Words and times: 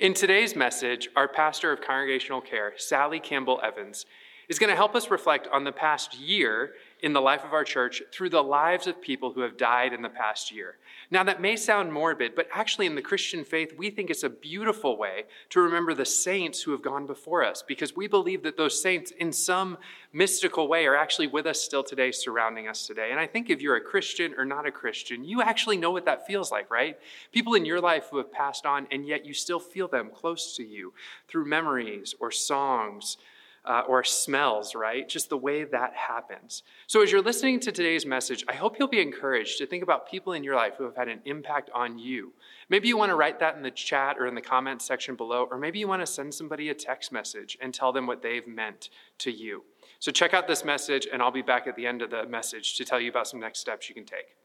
In 0.00 0.14
today's 0.14 0.56
message, 0.56 1.10
our 1.14 1.28
pastor 1.28 1.70
of 1.72 1.82
congregational 1.82 2.40
care, 2.40 2.72
Sally 2.78 3.20
Campbell 3.20 3.60
Evans, 3.62 4.06
is 4.48 4.58
going 4.58 4.70
to 4.70 4.74
help 4.74 4.94
us 4.94 5.10
reflect 5.10 5.46
on 5.52 5.64
the 5.64 5.72
past 5.72 6.18
year 6.18 6.72
in 7.02 7.12
the 7.12 7.20
life 7.20 7.44
of 7.44 7.52
our 7.52 7.64
church 7.64 8.02
through 8.12 8.30
the 8.30 8.42
lives 8.42 8.86
of 8.86 9.00
people 9.00 9.32
who 9.32 9.40
have 9.40 9.56
died 9.56 9.92
in 9.92 10.02
the 10.02 10.08
past 10.08 10.52
year. 10.52 10.76
Now, 11.10 11.24
that 11.24 11.40
may 11.40 11.56
sound 11.56 11.92
morbid, 11.92 12.34
but 12.34 12.48
actually, 12.52 12.86
in 12.86 12.94
the 12.94 13.02
Christian 13.02 13.44
faith, 13.44 13.74
we 13.76 13.90
think 13.90 14.10
it's 14.10 14.22
a 14.22 14.30
beautiful 14.30 14.96
way 14.96 15.24
to 15.50 15.60
remember 15.60 15.94
the 15.94 16.04
saints 16.04 16.62
who 16.62 16.70
have 16.72 16.82
gone 16.82 17.06
before 17.06 17.44
us 17.44 17.62
because 17.66 17.96
we 17.96 18.06
believe 18.06 18.42
that 18.42 18.56
those 18.56 18.80
saints, 18.80 19.10
in 19.12 19.32
some 19.32 19.78
mystical 20.12 20.68
way, 20.68 20.86
are 20.86 20.96
actually 20.96 21.26
with 21.26 21.46
us 21.46 21.60
still 21.60 21.82
today, 21.82 22.12
surrounding 22.12 22.68
us 22.68 22.86
today. 22.86 23.10
And 23.10 23.18
I 23.18 23.26
think 23.26 23.50
if 23.50 23.60
you're 23.60 23.76
a 23.76 23.80
Christian 23.80 24.34
or 24.36 24.44
not 24.44 24.66
a 24.66 24.70
Christian, 24.70 25.24
you 25.24 25.42
actually 25.42 25.78
know 25.78 25.90
what 25.90 26.04
that 26.04 26.26
feels 26.26 26.50
like, 26.50 26.70
right? 26.70 26.98
People 27.32 27.54
in 27.54 27.64
your 27.64 27.80
life 27.80 28.08
who 28.10 28.18
have 28.18 28.32
passed 28.32 28.66
on, 28.66 28.86
and 28.90 29.06
yet 29.06 29.24
you 29.24 29.34
still 29.34 29.60
feel 29.60 29.88
them 29.88 30.10
close 30.14 30.56
to 30.56 30.64
you 30.64 30.92
through 31.28 31.46
memories 31.46 32.14
or 32.20 32.30
songs 32.30 33.16
uh, 33.64 33.82
or 33.86 34.02
smells, 34.02 34.74
right? 34.74 35.08
Just 35.08 35.28
the 35.28 35.36
way 35.36 35.64
that 35.64 35.94
happens. 35.94 36.62
So, 36.86 37.02
as 37.02 37.12
you're 37.12 37.22
listening 37.22 37.60
to 37.60 37.72
today's 37.72 38.06
message, 38.06 38.44
I 38.48 38.54
hope 38.54 38.78
you'll 38.78 38.88
be 38.88 39.00
encouraged 39.00 39.58
to 39.58 39.66
think 39.66 39.82
about 39.82 40.10
people 40.10 40.32
in 40.32 40.42
your 40.42 40.56
life 40.56 40.74
who 40.78 40.84
have 40.84 40.96
had 40.96 41.08
an 41.08 41.20
impact 41.24 41.70
on 41.74 41.98
you. 41.98 42.32
Maybe 42.68 42.88
you 42.88 42.96
want 42.96 43.10
to 43.10 43.16
write 43.16 43.38
that 43.40 43.56
in 43.56 43.62
the 43.62 43.70
chat 43.70 44.16
or 44.18 44.26
in 44.26 44.34
the 44.34 44.40
comments 44.40 44.84
section 44.84 45.14
below, 45.14 45.46
or 45.50 45.58
maybe 45.58 45.78
you 45.78 45.88
want 45.88 46.02
to 46.02 46.06
send 46.06 46.32
somebody 46.32 46.70
a 46.70 46.74
text 46.74 47.12
message 47.12 47.58
and 47.60 47.74
tell 47.74 47.92
them 47.92 48.06
what 48.06 48.22
they've 48.22 48.46
meant 48.46 48.88
to 49.18 49.30
you. 49.30 49.64
So, 49.98 50.10
check 50.10 50.32
out 50.32 50.48
this 50.48 50.64
message, 50.64 51.06
and 51.12 51.20
I'll 51.20 51.30
be 51.30 51.42
back 51.42 51.66
at 51.66 51.76
the 51.76 51.86
end 51.86 52.00
of 52.00 52.10
the 52.10 52.26
message 52.26 52.76
to 52.76 52.84
tell 52.84 53.00
you 53.00 53.10
about 53.10 53.28
some 53.28 53.40
next 53.40 53.58
steps 53.58 53.88
you 53.88 53.94
can 53.94 54.04
take. 54.04 54.36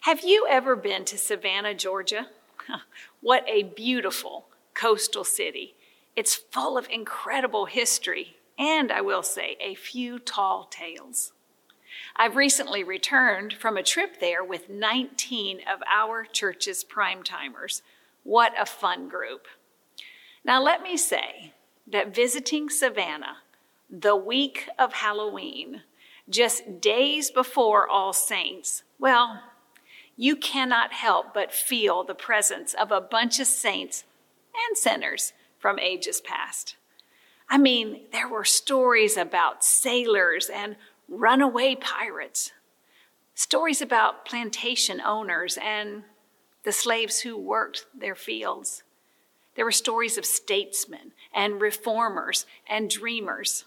Have 0.00 0.24
you 0.24 0.46
ever 0.48 0.74
been 0.74 1.04
to 1.04 1.18
Savannah, 1.18 1.74
Georgia? 1.74 2.28
what 3.20 3.44
a 3.46 3.62
beautiful 3.62 4.46
coastal 4.74 5.24
city. 5.24 5.74
It's 6.14 6.34
full 6.34 6.76
of 6.76 6.88
incredible 6.90 7.66
history 7.66 8.36
and, 8.58 8.92
I 8.92 9.00
will 9.00 9.22
say, 9.22 9.56
a 9.60 9.74
few 9.74 10.18
tall 10.18 10.68
tales. 10.70 11.32
I've 12.16 12.36
recently 12.36 12.84
returned 12.84 13.54
from 13.54 13.76
a 13.76 13.82
trip 13.82 14.20
there 14.20 14.44
with 14.44 14.68
19 14.68 15.60
of 15.60 15.80
our 15.90 16.24
church's 16.24 16.84
prime 16.84 17.22
timers. 17.22 17.82
What 18.24 18.52
a 18.60 18.66
fun 18.66 19.08
group. 19.08 19.46
Now, 20.44 20.62
let 20.62 20.82
me 20.82 20.96
say 20.96 21.52
that 21.86 22.14
visiting 22.14 22.68
Savannah 22.68 23.38
the 23.90 24.16
week 24.16 24.68
of 24.78 24.94
Halloween, 24.94 25.82
just 26.28 26.80
days 26.80 27.30
before 27.30 27.88
All 27.88 28.12
Saints, 28.12 28.82
well, 28.98 29.42
you 30.16 30.36
cannot 30.36 30.92
help 30.92 31.34
but 31.34 31.52
feel 31.52 32.04
the 32.04 32.14
presence 32.14 32.74
of 32.74 32.90
a 32.92 33.00
bunch 33.00 33.40
of 33.40 33.46
saints 33.46 34.04
and 34.68 34.76
sinners 34.76 35.32
from 35.62 35.78
ages 35.78 36.20
past. 36.20 36.76
I 37.48 37.56
mean, 37.56 38.02
there 38.10 38.28
were 38.28 38.44
stories 38.44 39.16
about 39.16 39.64
sailors 39.64 40.50
and 40.52 40.74
runaway 41.08 41.76
pirates, 41.76 42.50
stories 43.34 43.80
about 43.80 44.24
plantation 44.24 45.00
owners 45.00 45.56
and 45.62 46.02
the 46.64 46.72
slaves 46.72 47.20
who 47.20 47.36
worked 47.36 47.86
their 47.96 48.16
fields. 48.16 48.82
There 49.54 49.64
were 49.64 49.72
stories 49.72 50.18
of 50.18 50.26
statesmen 50.26 51.12
and 51.32 51.60
reformers 51.60 52.44
and 52.68 52.90
dreamers. 52.90 53.64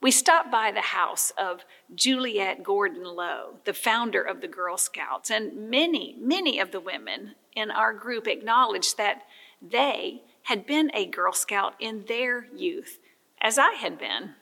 We 0.00 0.10
stopped 0.10 0.50
by 0.50 0.72
the 0.72 0.80
house 0.80 1.32
of 1.38 1.64
Juliette 1.94 2.62
Gordon 2.62 3.04
Low, 3.04 3.58
the 3.64 3.72
founder 3.72 4.22
of 4.22 4.40
the 4.40 4.48
Girl 4.48 4.76
Scouts, 4.76 5.30
and 5.30 5.70
many, 5.70 6.16
many 6.18 6.58
of 6.58 6.70
the 6.70 6.80
women 6.80 7.34
in 7.54 7.70
our 7.70 7.92
group 7.92 8.26
acknowledged 8.26 8.96
that 8.98 9.22
they 9.62 10.22
had 10.46 10.64
been 10.64 10.92
a 10.94 11.04
Girl 11.04 11.32
Scout 11.32 11.74
in 11.80 12.04
their 12.06 12.46
youth, 12.54 13.00
as 13.40 13.58
I 13.58 13.72
had 13.72 13.98
been. 13.98 14.34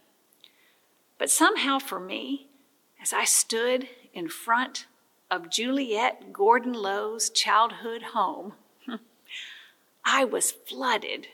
But 1.17 1.31
somehow 1.31 1.79
for 1.79 1.99
me, 1.99 2.48
as 3.01 3.15
I 3.15 3.25
stood 3.25 3.89
in 4.13 4.29
front 4.29 4.85
of 5.31 5.48
Juliette 5.48 6.31
Gordon 6.31 6.75
Low's 6.75 7.31
childhood 7.31 8.03
home, 8.13 8.53
I 10.05 10.27
was 10.27 10.53
flooded 10.53 11.29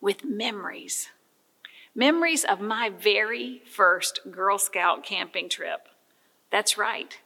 with 0.00 0.24
memories. 0.24 1.10
Memories 1.94 2.42
of 2.42 2.60
my 2.60 2.88
very 2.88 3.62
first 3.64 4.18
Girl 4.32 4.58
Scout 4.58 5.04
camping 5.04 5.48
trip. 5.48 5.86
That's 6.50 6.76
right, 6.76 7.16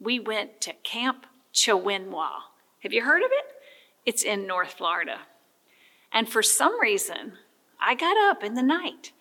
we 0.00 0.18
went 0.18 0.60
to 0.62 0.72
Camp 0.82 1.24
Chowenwaw. 1.54 2.40
Have 2.80 2.92
you 2.92 3.04
heard 3.04 3.22
of 3.22 3.30
it? 3.30 3.44
It's 4.04 4.24
in 4.24 4.44
North 4.44 4.72
Florida. 4.72 5.20
And 6.12 6.28
for 6.28 6.42
some 6.42 6.80
reason, 6.80 7.34
I 7.80 7.94
got 7.94 8.16
up 8.16 8.44
in 8.44 8.54
the 8.54 8.62
night 8.62 9.12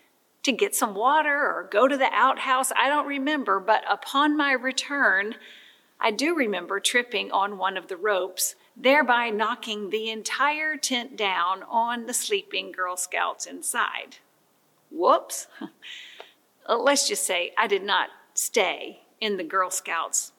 to 0.44 0.52
get 0.52 0.76
some 0.76 0.94
water 0.94 1.36
or 1.36 1.68
go 1.72 1.88
to 1.88 1.98
the 1.98 2.12
outhouse. 2.12 2.72
I 2.76 2.90
don't 2.90 3.08
remember, 3.08 3.60
but 3.60 3.84
upon 3.90 4.36
my 4.36 4.52
return, 4.52 5.36
I 6.00 6.12
do 6.12 6.36
remember 6.36 6.80
tripping 6.80 7.32
on 7.32 7.58
one 7.58 7.78
of 7.78 7.88
the 7.88 7.98
ropes, 7.98 8.56
thereby 8.76 9.30
knocking 9.30 9.90
the 9.90 10.10
entire 10.10 10.76
tent 10.78 11.16
down 11.16 11.64
on 11.70 12.08
the 12.08 12.14
sleeping 12.14 12.72
Girl 12.72 12.98
Scouts 12.98 13.46
inside. 13.46 14.18
Whoops. 14.90 15.48
Uh, 16.70 16.78
let's 16.78 17.08
just 17.08 17.26
say 17.26 17.52
I 17.58 17.66
did 17.66 17.82
not 17.82 18.10
stay 18.36 19.00
in 19.20 19.38
the 19.38 19.44
Girl 19.44 19.72
Scouts 19.72 20.32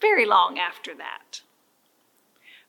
very 0.00 0.24
long 0.24 0.60
after 0.60 0.94
that. 0.94 1.42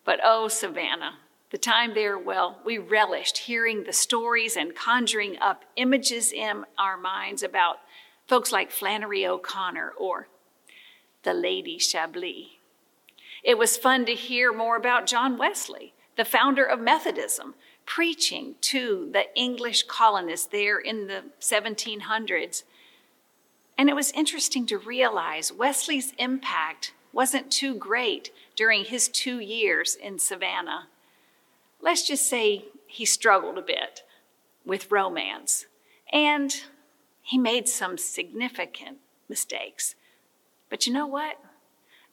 But 0.04 0.20
oh, 0.24 0.48
Savannah, 0.48 1.20
the 1.50 1.58
time 1.58 1.94
there, 1.94 2.18
well, 2.18 2.60
we 2.66 2.78
relished 2.78 3.38
hearing 3.40 3.84
the 3.84 3.94
stories 3.94 4.58
and 4.58 4.76
conjuring 4.76 5.38
up 5.40 5.64
images 5.78 6.34
in 6.34 6.66
our 6.78 6.98
minds 6.98 7.42
about 7.42 7.78
folks 8.28 8.52
like 8.52 8.70
Flannery 8.70 9.26
O'Connor 9.26 9.94
or 9.98 10.28
the 11.24 11.34
Lady 11.34 11.78
Chablis. 11.78 12.58
It 13.44 13.58
was 13.58 13.78
fun 13.78 14.06
to 14.08 14.14
hear 14.14 14.52
more 14.52 14.76
about 14.76 15.08
John 15.08 15.38
Wesley, 15.38 15.94
the 16.18 16.26
founder 16.26 16.66
of 16.66 16.82
Methodism, 16.82 17.56
preaching 17.86 18.56
to 18.60 19.10
the 19.14 19.34
English 19.34 19.84
colonists 19.84 20.48
there 20.48 20.78
in 20.78 21.08
the 21.08 21.24
1700s. 21.40 22.64
And 23.78 23.90
it 23.90 23.96
was 23.96 24.12
interesting 24.12 24.66
to 24.66 24.78
realize 24.78 25.54
Wesley's 25.54 26.14
impact 26.18 26.94
wasn't 27.14 27.50
too 27.50 27.76
great 27.76 28.32
during 28.58 28.84
his 28.84 29.08
two 29.08 29.40
years 29.40 29.96
in 29.96 30.20
Savannah 30.20 30.88
let's 31.82 32.08
just 32.08 32.30
say 32.30 32.66
he 32.88 33.06
struggled 33.06 33.58
a 33.58 33.62
bit 33.62 34.04
with 34.66 34.92
romance 34.92 35.66
and 36.12 36.64
he 37.22 37.38
made 37.38 37.68
some 37.68 37.98
significant 37.98 38.98
mistakes. 39.28 39.96
But 40.70 40.88
you 40.88 40.94
know 40.94 41.08
what? 41.08 41.40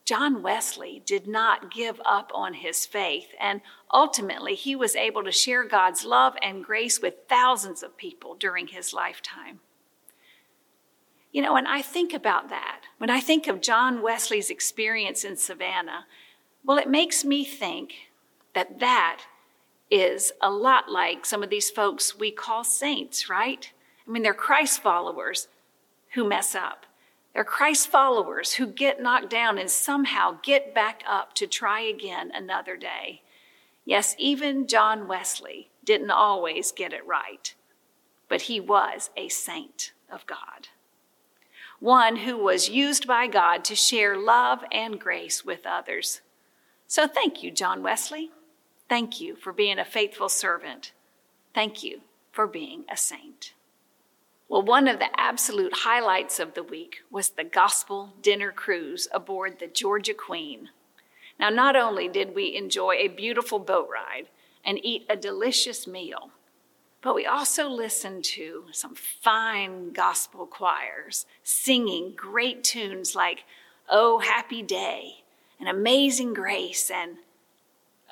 John 0.05 0.43
Wesley 0.43 1.03
did 1.07 1.27
not 1.27 1.73
give 1.73 2.01
up 2.05 2.31
on 2.35 2.55
his 2.55 2.85
faith, 2.85 3.29
and 3.41 3.63
ultimately, 3.91 4.55
he 4.55 4.77
was 4.77 4.95
able 4.95 5.25
to 5.25 5.33
share 5.33 5.65
God's 5.65 6.05
love 6.05 6.35
and 6.43 6.63
grace 6.63 7.01
with 7.01 7.15
thousands 7.27 7.83
of 7.83 7.97
people 7.97 8.35
during 8.35 8.67
his 8.67 8.93
lifetime. 8.93 9.61
You 11.33 11.41
know, 11.41 11.55
when 11.55 11.67
I 11.67 11.81
think 11.81 12.13
about 12.13 12.51
that, 12.51 12.83
when 12.99 13.09
I 13.09 13.21
think 13.21 13.47
of 13.47 13.63
John 13.63 14.03
Wesley's 14.03 14.51
experience 14.51 15.25
in 15.25 15.37
Savannah, 15.37 16.07
well, 16.65 16.77
it 16.77 16.89
makes 16.89 17.25
me 17.25 17.45
think 17.45 17.95
that 18.53 18.81
that 18.81 19.23
is 19.95 20.33
a 20.43 20.51
lot 20.51 20.91
like 20.91 21.25
some 21.25 21.45
of 21.45 21.51
these 21.51 21.71
folks 21.71 22.19
we 22.19 22.33
call 22.33 22.65
saints, 22.65 23.31
right? 23.31 23.71
I 24.07 24.11
mean, 24.11 24.25
they're 24.25 24.35
Christ 24.35 24.83
followers 24.83 25.47
who 26.15 26.29
mess 26.29 26.57
up. 26.57 26.85
They're 27.33 27.45
Christ 27.45 27.87
followers 27.87 28.55
who 28.55 28.67
get 28.67 29.01
knocked 29.01 29.31
down 29.31 29.57
and 29.57 29.71
somehow 29.71 30.39
get 30.43 30.75
back 30.75 31.05
up 31.09 31.33
to 31.35 31.47
try 31.47 31.81
again 31.81 32.33
another 32.35 32.77
day. 32.77 33.23
Yes, 33.85 34.17
even 34.19 34.67
John 34.67 35.07
Wesley 35.07 35.71
didn't 35.85 36.11
always 36.11 36.73
get 36.73 36.93
it 36.93 37.07
right, 37.07 37.55
but 38.29 38.43
he 38.43 38.59
was 38.59 39.11
a 39.17 39.29
saint 39.29 39.93
of 40.11 40.27
God. 40.27 40.71
One 41.79 42.17
who 42.17 42.37
was 42.37 42.69
used 42.69 43.07
by 43.07 43.29
God 43.29 43.65
to 43.67 43.77
share 43.77 44.17
love 44.17 44.65
and 44.73 44.99
grace 44.99 45.45
with 45.45 45.65
others. 45.65 46.21
So 46.89 47.07
thank 47.07 47.45
you, 47.45 47.53
John 47.53 47.81
Wesley. 47.81 48.33
Thank 48.89 49.21
you 49.21 49.37
for 49.37 49.53
being 49.53 49.79
a 49.79 49.85
faithful 49.85 50.29
servant. 50.29 50.93
Thank 51.55 51.83
you 51.83 52.01
for 52.33 52.47
being 52.47 52.85
a 52.91 52.97
saint. 52.97 53.55
Well, 54.49 54.63
one 54.63 54.89
of 54.89 54.99
the 54.99 55.19
absolute 55.19 55.73
highlights 55.79 56.39
of 56.39 56.55
the 56.55 56.63
week 56.63 57.03
was 57.11 57.31
the 57.31 57.45
gospel 57.45 58.13
dinner 58.21 58.53
cruise 58.53 59.09
aboard 59.13 59.59
the 59.59 59.67
Georgia 59.67 60.15
Queen. 60.15 60.69
Now, 61.41 61.49
not 61.49 61.77
only 61.77 62.09
did 62.09 62.35
we 62.35 62.55
enjoy 62.55 62.97
a 62.97 63.09
beautiful 63.09 63.59
boat 63.59 63.89
ride 63.91 64.29
and 64.65 64.85
eat 64.85 65.07
a 65.09 65.17
delicious 65.17 65.87
meal, 65.87 66.31
but 67.01 67.15
we 67.15 67.27
also 67.27 67.69
listened 67.69 68.25
to 68.25 68.65
some 68.73 68.95
fine 68.95 69.93
gospel 69.93 70.47
choirs 70.47 71.27
singing 71.43 72.15
great 72.17 72.65
tunes 72.65 73.15
like 73.15 73.45
Oh 73.89 74.21
Happy 74.21 74.63
Day 74.63 75.25
and 75.59 75.69
Amazing 75.69 76.35
Grace 76.35 76.91
and 76.91 77.17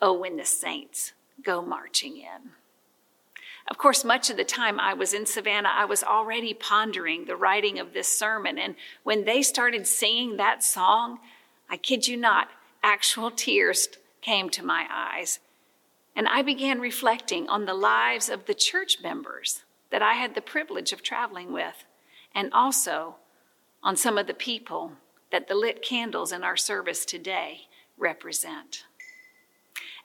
Oh, 0.05 0.13
when 0.13 0.37
the 0.37 0.45
saints 0.45 1.13
go 1.45 1.63
marching 1.63 2.17
in. 2.17 2.51
Of 3.71 3.79
course, 3.79 4.05
much 4.05 4.31
of 4.31 4.37
the 4.37 4.45
time 4.45 4.81
I 4.81 4.95
was 4.95 5.15
in 5.15 5.27
Savannah, 5.27 5.71
I 5.73 5.85
was 5.85 6.03
already 6.03 6.53
pondering 6.53 7.25
the 7.25 7.37
writing 7.37 7.79
of 7.79 7.93
this 7.93 8.09
sermon. 8.09 8.59
And 8.59 8.75
when 9.05 9.25
they 9.25 9.43
started 9.43 9.87
singing 9.87 10.37
that 10.37 10.65
song, 10.65 11.21
I 11.71 11.77
kid 11.77 12.09
you 12.09 12.17
not, 12.17 12.49
actual 12.83 13.31
tears 13.31 13.89
came 14.21 14.51
to 14.51 14.65
my 14.65 14.87
eyes. 14.91 15.39
And 16.17 16.27
I 16.27 16.43
began 16.43 16.81
reflecting 16.81 17.49
on 17.49 17.65
the 17.65 17.75
lives 17.75 18.29
of 18.29 18.47
the 18.47 18.55
church 18.55 18.99
members 19.01 19.63
that 19.91 20.03
I 20.03 20.15
had 20.15 20.35
the 20.35 20.43
privilege 20.43 20.93
of 20.93 21.03
traveling 21.03 21.53
with, 21.53 21.85
and 22.35 22.53
also 22.53 23.17
on 23.83 23.97
some 23.97 24.19
of 24.19 24.27
the 24.27 24.35
people 24.35 24.93
that 25.31 25.47
the 25.47 25.55
lit 25.55 25.81
candles 25.81 26.33
in 26.33 26.43
our 26.43 26.57
service 26.57 27.05
today 27.05 27.69
represent. 27.97 28.85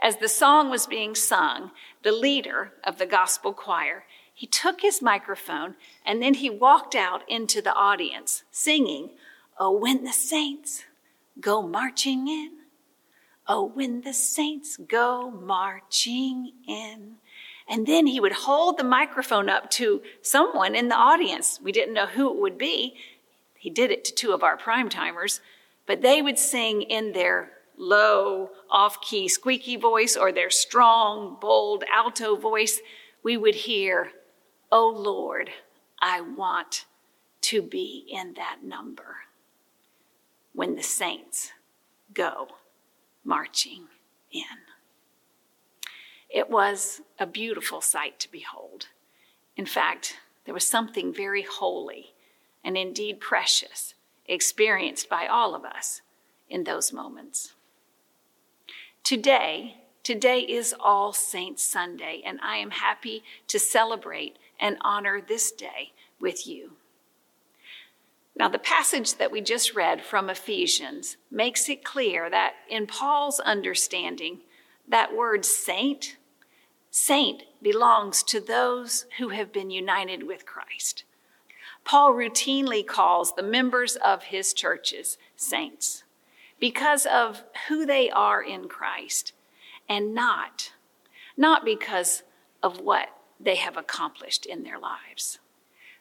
As 0.07 0.15
the 0.15 0.29
song 0.29 0.69
was 0.69 0.87
being 0.87 1.15
sung, 1.15 1.71
the 2.01 2.13
leader 2.13 2.71
of 2.81 2.97
the 2.97 3.05
gospel 3.05 3.51
choir, 3.51 4.05
he 4.33 4.47
took 4.47 4.79
his 4.79 5.01
microphone 5.01 5.75
and 6.05 6.21
then 6.21 6.35
he 6.35 6.49
walked 6.49 6.95
out 6.95 7.23
into 7.27 7.61
the 7.61 7.73
audience 7.73 8.43
singing, 8.49 9.09
Oh, 9.59 9.77
when 9.77 10.05
the 10.05 10.13
saints 10.13 10.85
go 11.41 11.61
marching 11.61 12.29
in. 12.29 12.51
Oh, 13.49 13.65
when 13.65 13.99
the 13.99 14.13
saints 14.13 14.77
go 14.77 15.29
marching 15.29 16.53
in. 16.65 17.15
And 17.67 17.85
then 17.85 18.07
he 18.07 18.21
would 18.21 18.31
hold 18.31 18.77
the 18.77 18.85
microphone 18.85 19.49
up 19.49 19.69
to 19.71 20.01
someone 20.21 20.73
in 20.73 20.87
the 20.87 20.95
audience. 20.95 21.59
We 21.61 21.73
didn't 21.73 21.93
know 21.93 22.07
who 22.07 22.31
it 22.31 22.39
would 22.39 22.57
be. 22.57 22.95
He 23.57 23.69
did 23.69 23.91
it 23.91 24.05
to 24.05 24.15
two 24.15 24.31
of 24.31 24.41
our 24.41 24.55
prime 24.55 24.87
timers, 24.87 25.41
but 25.85 26.01
they 26.01 26.21
would 26.21 26.39
sing 26.39 26.81
in 26.81 27.11
their 27.11 27.56
low, 27.77 28.49
off 28.69 29.01
key, 29.01 29.27
squeaky 29.27 29.75
voice 29.75 30.17
or 30.17 30.31
their 30.31 30.49
strong, 30.49 31.37
bold, 31.39 31.83
alto 31.91 32.35
voice, 32.35 32.79
we 33.23 33.37
would 33.37 33.55
hear, 33.55 34.11
Oh 34.71 34.89
Lord, 34.89 35.49
I 36.01 36.21
want 36.21 36.85
to 37.41 37.61
be 37.61 38.05
in 38.09 38.33
that 38.33 38.59
number 38.63 39.17
when 40.53 40.75
the 40.75 40.83
saints 40.83 41.51
go 42.13 42.47
marching 43.23 43.85
in. 44.31 44.41
It 46.29 46.49
was 46.49 47.01
a 47.19 47.25
beautiful 47.25 47.79
sight 47.79 48.19
to 48.19 48.31
behold. 48.31 48.87
In 49.55 49.65
fact, 49.65 50.17
there 50.45 50.53
was 50.53 50.67
something 50.67 51.13
very 51.13 51.43
holy 51.43 52.13
and 52.63 52.77
indeed 52.77 53.19
precious 53.19 53.93
experienced 54.27 55.09
by 55.09 55.27
all 55.27 55.55
of 55.55 55.63
us 55.63 56.01
in 56.49 56.63
those 56.63 56.91
moments. 56.91 57.53
Today, 59.03 59.77
today 60.03 60.41
is 60.41 60.75
All 60.79 61.13
Saints 61.13 61.63
Sunday, 61.63 62.21
and 62.25 62.39
I 62.41 62.57
am 62.57 62.71
happy 62.71 63.23
to 63.47 63.59
celebrate 63.59 64.37
and 64.59 64.77
honor 64.81 65.21
this 65.21 65.51
day 65.51 65.93
with 66.19 66.47
you. 66.47 66.73
Now, 68.35 68.49
the 68.49 68.59
passage 68.59 69.15
that 69.15 69.31
we 69.31 69.41
just 69.41 69.73
read 69.73 70.03
from 70.03 70.29
Ephesians 70.29 71.17
makes 71.31 71.69
it 71.69 71.83
clear 71.83 72.29
that 72.29 72.53
in 72.69 72.85
Paul's 72.85 73.39
understanding, 73.39 74.41
that 74.87 75.15
word 75.15 75.43
saint, 75.43 76.17
saint 76.91 77.43
belongs 77.61 78.21
to 78.23 78.39
those 78.39 79.05
who 79.17 79.29
have 79.29 79.51
been 79.51 79.71
united 79.71 80.27
with 80.27 80.45
Christ. 80.45 81.03
Paul 81.83 82.13
routinely 82.13 82.85
calls 82.85 83.33
the 83.33 83.43
members 83.43 83.95
of 83.95 84.23
his 84.23 84.53
churches 84.53 85.17
saints 85.35 86.03
because 86.59 87.05
of 87.05 87.43
who 87.67 87.85
they 87.85 88.09
are 88.09 88.41
in 88.41 88.67
Christ 88.67 89.33
and 89.87 90.13
not, 90.13 90.73
not 91.35 91.63
because 91.63 92.23
of 92.63 92.79
what 92.79 93.09
they 93.39 93.55
have 93.55 93.77
accomplished 93.77 94.45
in 94.45 94.63
their 94.63 94.79
lives. 94.79 95.39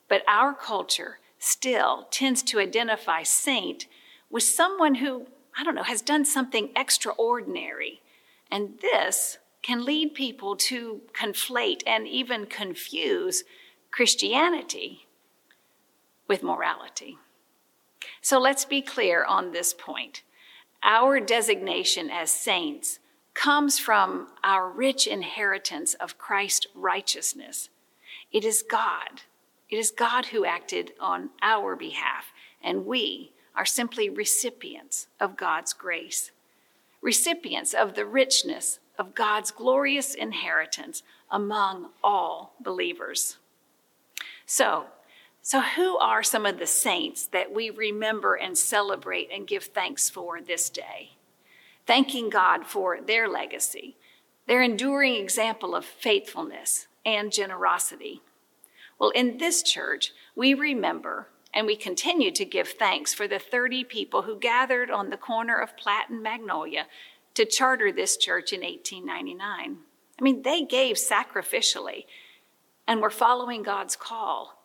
But 0.08 0.22
our 0.26 0.54
culture 0.54 1.18
still 1.38 2.06
tends 2.10 2.42
to 2.44 2.58
identify 2.58 3.22
saint 3.22 3.86
with 4.30 4.42
someone 4.42 4.96
who, 4.96 5.26
I 5.58 5.64
don't 5.64 5.74
know, 5.74 5.82
has 5.82 6.00
done 6.00 6.24
something 6.24 6.70
extraordinary. 6.74 8.00
And 8.50 8.78
this 8.80 9.38
can 9.62 9.84
lead 9.84 10.14
people 10.14 10.56
to 10.56 11.02
conflate 11.12 11.82
and 11.86 12.06
even 12.06 12.46
confuse 12.46 13.44
Christianity 13.90 15.06
with 16.28 16.42
morality. 16.42 17.18
So 18.20 18.38
let's 18.38 18.64
be 18.64 18.82
clear 18.82 19.24
on 19.24 19.52
this 19.52 19.74
point. 19.74 20.22
Our 20.82 21.20
designation 21.20 22.10
as 22.10 22.30
saints 22.30 22.98
comes 23.34 23.78
from 23.78 24.28
our 24.42 24.68
rich 24.68 25.06
inheritance 25.06 25.94
of 25.94 26.18
Christ's 26.18 26.66
righteousness. 26.74 27.68
It 28.32 28.44
is 28.44 28.62
God. 28.62 29.22
It 29.68 29.76
is 29.76 29.90
God 29.90 30.26
who 30.26 30.44
acted 30.44 30.92
on 31.00 31.30
our 31.42 31.76
behalf, 31.76 32.32
and 32.62 32.86
we 32.86 33.32
are 33.54 33.66
simply 33.66 34.08
recipients 34.08 35.08
of 35.18 35.36
God's 35.36 35.72
grace, 35.72 36.30
recipients 37.00 37.74
of 37.74 37.94
the 37.94 38.06
richness 38.06 38.78
of 38.98 39.14
God's 39.14 39.50
glorious 39.50 40.14
inheritance 40.14 41.02
among 41.30 41.90
all 42.02 42.54
believers. 42.60 43.38
So, 44.46 44.86
so, 45.46 45.60
who 45.60 45.96
are 45.98 46.24
some 46.24 46.44
of 46.44 46.58
the 46.58 46.66
saints 46.66 47.24
that 47.26 47.54
we 47.54 47.70
remember 47.70 48.34
and 48.34 48.58
celebrate 48.58 49.30
and 49.32 49.46
give 49.46 49.62
thanks 49.62 50.10
for 50.10 50.40
this 50.40 50.68
day? 50.68 51.12
Thanking 51.86 52.30
God 52.30 52.66
for 52.66 53.00
their 53.00 53.28
legacy, 53.28 53.96
their 54.48 54.60
enduring 54.60 55.14
example 55.14 55.76
of 55.76 55.84
faithfulness 55.84 56.88
and 57.04 57.30
generosity. 57.30 58.22
Well, 58.98 59.10
in 59.10 59.38
this 59.38 59.62
church, 59.62 60.10
we 60.34 60.52
remember 60.52 61.28
and 61.54 61.64
we 61.64 61.76
continue 61.76 62.32
to 62.32 62.44
give 62.44 62.66
thanks 62.66 63.14
for 63.14 63.28
the 63.28 63.38
30 63.38 63.84
people 63.84 64.22
who 64.22 64.40
gathered 64.40 64.90
on 64.90 65.10
the 65.10 65.16
corner 65.16 65.60
of 65.60 65.76
Platt 65.76 66.10
and 66.10 66.24
Magnolia 66.24 66.88
to 67.34 67.44
charter 67.44 67.92
this 67.92 68.16
church 68.16 68.52
in 68.52 68.62
1899. 68.62 69.76
I 70.18 70.22
mean, 70.24 70.42
they 70.42 70.64
gave 70.64 70.96
sacrificially 70.96 72.06
and 72.88 73.00
were 73.00 73.10
following 73.10 73.62
God's 73.62 73.94
call. 73.94 74.55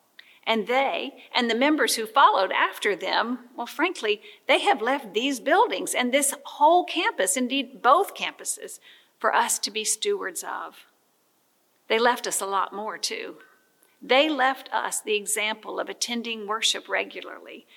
And 0.45 0.67
they 0.67 1.13
and 1.35 1.49
the 1.49 1.55
members 1.55 1.95
who 1.95 2.05
followed 2.05 2.51
after 2.51 2.95
them, 2.95 3.39
well, 3.55 3.67
frankly, 3.67 4.21
they 4.47 4.59
have 4.61 4.81
left 4.81 5.13
these 5.13 5.39
buildings 5.39 5.93
and 5.93 6.11
this 6.11 6.33
whole 6.43 6.83
campus, 6.83 7.37
indeed 7.37 7.81
both 7.81 8.15
campuses, 8.15 8.79
for 9.19 9.35
us 9.35 9.59
to 9.59 9.71
be 9.71 9.83
stewards 9.83 10.43
of. 10.43 10.85
They 11.87 11.99
left 11.99 12.25
us 12.25 12.41
a 12.41 12.45
lot 12.45 12.73
more, 12.73 12.97
too. 12.97 13.35
They 14.01 14.29
left 14.29 14.67
us 14.73 14.99
the 14.99 15.15
example 15.15 15.79
of 15.79 15.89
attending 15.89 16.47
worship 16.47 16.89
regularly 16.89 17.67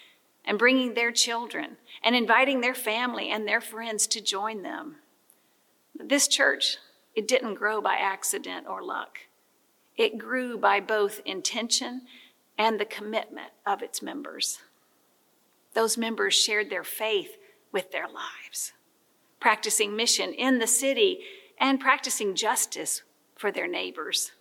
and 0.44 0.58
bringing 0.58 0.94
their 0.94 1.12
children 1.12 1.76
and 2.02 2.16
inviting 2.16 2.60
their 2.60 2.74
family 2.74 3.30
and 3.30 3.46
their 3.46 3.60
friends 3.60 4.06
to 4.06 4.20
join 4.22 4.62
them. 4.62 4.96
This 5.94 6.28
church, 6.28 6.78
it 7.14 7.28
didn't 7.28 7.54
grow 7.54 7.80
by 7.80 7.96
accident 7.96 8.66
or 8.68 8.82
luck. 8.82 9.18
It 9.96 10.18
grew 10.18 10.56
by 10.58 10.80
both 10.80 11.20
intention 11.24 12.02
and 12.58 12.78
the 12.78 12.84
commitment 12.84 13.52
of 13.66 13.82
its 13.82 14.02
members. 14.02 14.60
Those 15.74 15.98
members 15.98 16.34
shared 16.34 16.70
their 16.70 16.84
faith 16.84 17.36
with 17.72 17.90
their 17.90 18.06
lives, 18.06 18.72
practicing 19.40 19.96
mission 19.96 20.32
in 20.32 20.58
the 20.58 20.66
city 20.66 21.20
and 21.58 21.80
practicing 21.80 22.34
justice 22.34 23.02
for 23.36 23.50
their 23.50 23.66
neighbors. 23.66 24.32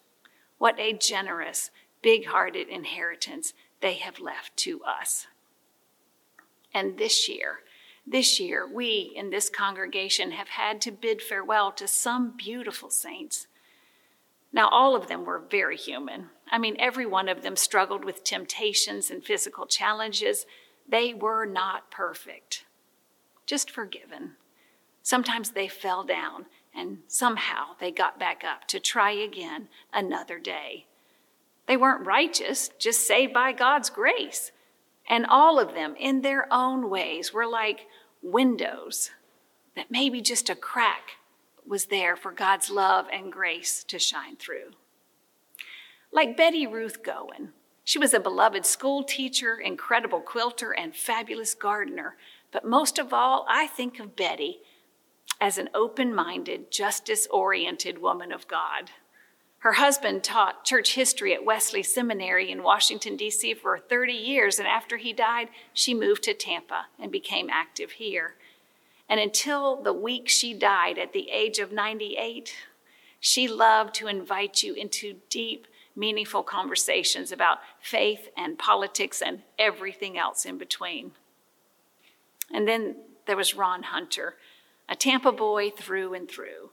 What 0.58 0.80
a 0.80 0.94
generous, 0.94 1.72
big 2.02 2.28
hearted 2.28 2.70
inheritance 2.70 3.54
they 3.82 3.96
have 3.96 4.20
left 4.20 4.56
to 4.58 4.82
us. 4.84 5.28
And 6.74 6.98
this 6.98 7.28
year, 7.28 7.60
this 8.06 8.40
year, 8.40 8.68
we 8.68 9.14
in 9.16 9.30
this 9.30 9.50
congregation 9.50 10.32
have 10.32 10.50
had 10.50 10.82
to 10.82 10.92
bid 10.92 11.22
farewell 11.22 11.72
to 11.74 11.88
some 11.88 12.34
beautiful 12.38 12.90
saints 12.90 13.48
now, 14.54 14.70
all 14.70 14.96
of 14.96 15.08
them 15.08 15.26
were 15.26 15.40
very 15.40 15.76
human. 15.76 16.30
I 16.50 16.60
mean, 16.60 16.76
every 16.78 17.08
one 17.08 17.28
of 17.28 17.42
them 17.42 17.56
struggled 17.56 18.06
with 18.06 18.24
temptations 18.24 19.10
and 19.10 19.26
physical 19.26 19.66
challenges. 19.66 20.46
They 20.88 21.12
were 21.12 21.46
not 21.46 21.90
perfect, 21.90 22.66
just 23.48 23.72
forgiven. 23.72 24.34
Sometimes 25.02 25.52
they 25.52 25.68
fell 25.68 26.04
down 26.04 26.46
and 26.74 27.00
somehow 27.08 27.76
they 27.80 27.92
got 27.92 28.20
back 28.20 28.44
up 28.44 28.68
to 28.68 28.80
try 28.80 29.12
again 29.12 29.70
another 29.92 30.38
day. 30.38 30.86
They 31.66 31.76
weren't 31.76 32.06
righteous, 32.06 32.70
just 32.78 33.08
saved 33.08 33.34
by 33.34 33.54
God's 33.54 33.90
grace. 33.90 34.52
And 35.10 35.26
all 35.26 35.60
of 35.60 35.74
them, 35.74 35.96
in 36.00 36.22
their 36.22 36.52
own 36.54 36.90
ways, 36.90 37.34
were 37.34 37.48
like 37.48 37.88
windows 38.22 39.12
that 39.76 39.90
maybe 39.90 40.22
just 40.22 40.50
a 40.50 40.56
crack 40.56 41.18
was 41.68 41.86
there 41.86 42.16
for 42.16 42.32
God's 42.32 42.70
love 42.70 43.08
and 43.12 43.32
grace 43.32 43.84
to 43.86 44.00
shine 44.00 44.36
through. 44.36 44.72
Like 46.12 46.38
Betty 46.38 46.68
Ruth 46.68 47.04
Goen, 47.04 47.54
she 47.84 48.00
was 48.00 48.14
a 48.14 48.20
beloved 48.20 48.66
school 48.66 49.04
teacher, 49.04 49.56
incredible 49.56 50.22
quilter, 50.22 50.72
and 50.72 50.96
fabulous 50.96 51.54
gardener. 51.54 52.16
But 52.52 52.66
most 52.66 52.98
of 52.98 53.14
all, 53.14 53.46
I 53.50 53.68
think 53.68 54.00
of 54.00 54.16
Betty 54.16 54.60
as 55.42 55.58
an 55.58 55.70
open 55.74 56.14
minded, 56.14 56.72
justice 56.72 57.28
oriented 57.30 58.00
woman 58.00 58.32
of 58.32 58.48
God. 58.48 58.92
Her 59.60 59.74
husband 59.74 60.24
taught 60.24 60.66
church 60.66 60.96
history 60.96 61.34
at 61.34 61.46
Wesley 61.46 61.84
Seminary 61.84 62.52
in 62.52 62.64
Washington, 62.64 63.16
D.C. 63.16 63.54
for 63.54 63.80
30 63.80 64.14
years, 64.14 64.60
and 64.60 64.68
after 64.68 64.98
he 64.98 65.14
died, 65.14 65.48
she 65.74 65.94
moved 65.94 66.24
to 66.24 66.34
Tampa 66.34 66.88
and 67.00 67.12
became 67.12 67.50
active 67.50 67.92
here. 67.92 68.36
And 69.14 69.22
until 69.22 69.76
the 69.76 69.94
week 69.94 70.28
she 70.28 70.56
died 70.56 70.98
at 70.98 71.14
the 71.14 71.30
age 71.30 71.60
of 71.60 71.72
98, 71.72 72.52
she 73.20 73.48
loved 73.48 73.94
to 73.94 74.08
invite 74.08 74.64
you 74.64 74.74
into 74.74 75.18
deep, 75.30 75.68
meaningful 75.96 76.42
conversations 76.42 77.32
about 77.32 77.60
faith 77.80 78.30
and 78.36 78.58
politics 78.58 79.22
and 79.22 79.44
everything 79.60 80.18
else 80.18 80.46
in 80.46 80.58
between. 80.58 81.12
And 82.52 82.68
then 82.68 82.96
there 83.28 83.38
was 83.38 83.54
Ron 83.54 83.84
Hunter, 83.84 84.34
a 84.90 84.96
Tampa 84.96 85.32
boy 85.32 85.70
through 85.70 86.16
and 86.16 86.28
through. 86.28 86.72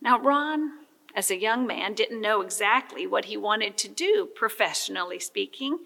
Now, 0.00 0.18
Ron 0.18 0.78
as 1.14 1.30
a 1.30 1.38
young 1.38 1.66
man, 1.66 1.92
didn't 1.92 2.22
know 2.22 2.40
exactly 2.40 3.06
what 3.06 3.26
he 3.26 3.36
wanted 3.36 3.76
to 3.76 3.88
do, 3.88 4.30
professionally 4.34 5.18
speaking, 5.18 5.80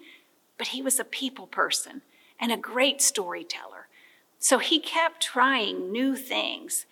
but 0.57 0.67
he 0.67 0.81
was 0.81 1.01
a 1.01 1.03
people 1.03 1.47
person 1.47 2.01
and 2.39 2.49
a 2.49 2.57
great 2.57 3.01
storyteller. 3.01 3.80
So 4.41 4.57
he 4.57 4.79
kept 4.79 5.21
trying 5.21 5.91
new 5.91 6.15
things, 6.15 6.87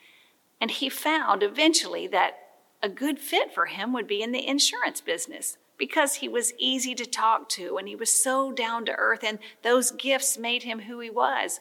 and 0.61 0.69
he 0.69 0.87
found 0.87 1.41
eventually 1.41 2.05
that 2.07 2.35
a 2.81 2.87
good 2.87 3.17
fit 3.19 3.51
for 3.51 3.65
him 3.65 3.91
would 3.91 4.05
be 4.05 4.21
in 4.21 4.31
the 4.31 4.47
insurance 4.47 5.01
business 5.01 5.57
because 5.75 6.15
he 6.15 6.29
was 6.29 6.53
easy 6.59 6.93
to 6.93 7.07
talk 7.07 7.49
to 7.49 7.77
and 7.77 7.87
he 7.87 7.95
was 7.95 8.11
so 8.11 8.51
down 8.51 8.85
to 8.85 8.95
earth, 8.95 9.23
and 9.23 9.39
those 9.63 9.89
gifts 9.89 10.37
made 10.37 10.61
him 10.61 10.81
who 10.81 10.99
he 10.99 11.09
was. 11.09 11.59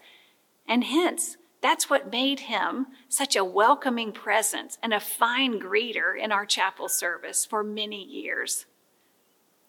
And 0.69 0.85
hence, 0.85 1.39
that's 1.63 1.89
what 1.89 2.13
made 2.13 2.41
him 2.41 2.89
such 3.09 3.35
a 3.35 3.43
welcoming 3.43 4.13
presence 4.13 4.77
and 4.83 4.93
a 4.93 5.01
fine 5.01 5.59
greeter 5.59 6.13
in 6.23 6.33
our 6.33 6.45
chapel 6.45 6.91
service 6.91 7.47
for 7.47 7.65
many 7.65 8.05
years. 8.05 8.67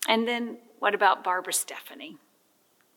And 0.05 0.27
then 0.27 0.57
what 0.79 0.93
about 0.93 1.23
Barbara 1.23 1.53
Stephanie? 1.53 2.17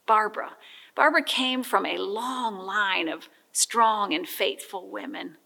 Barbara. 0.08 0.56
Barbara 0.94 1.22
came 1.22 1.62
from 1.62 1.86
a 1.86 1.98
long 1.98 2.58
line 2.58 3.08
of 3.08 3.28
strong 3.52 4.12
and 4.12 4.28
faithful 4.28 4.88
women. 4.88 5.36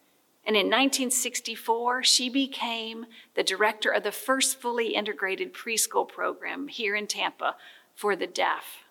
And 0.45 0.57
in 0.57 0.67
1964, 0.67 2.05
she 2.05 2.29
became 2.29 3.07
the 3.35 3.43
director 3.43 3.91
of 3.91 4.05
the 4.05 4.13
first 4.13 4.61
fully 4.61 4.95
integrated 4.95 5.53
preschool 5.53 6.09
program 6.09 6.69
here 6.69 6.95
in 6.95 7.07
Tampa 7.07 7.57
for 7.95 8.15
the 8.15 8.29
deaf. 8.29 8.85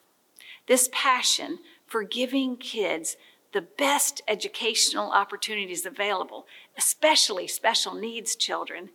This 0.67 0.89
passion 0.91 1.59
for 1.85 2.03
giving 2.03 2.57
kids 2.57 3.15
the 3.53 3.61
best 3.61 4.21
educational 4.27 5.11
opportunities 5.11 5.85
available, 5.85 6.45
especially 6.77 7.47
special 7.47 7.93
needs 7.93 8.35
children, 8.35 8.89